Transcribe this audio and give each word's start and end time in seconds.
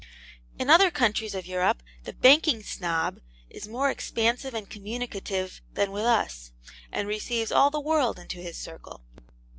In 0.57 0.71
other 0.71 0.89
countries 0.89 1.35
of 1.35 1.45
Europe, 1.45 1.83
the 2.05 2.13
Banking 2.13 2.63
Snob 2.63 3.19
is 3.51 3.67
more 3.67 3.91
expansive 3.91 4.51
and 4.55 4.67
communicative 4.67 5.61
than 5.75 5.91
with 5.91 6.05
us, 6.05 6.49
and 6.91 7.07
receives 7.07 7.51
all 7.51 7.69
the 7.69 7.79
world 7.79 8.17
into 8.17 8.37
his 8.39 8.57
circle. 8.57 9.03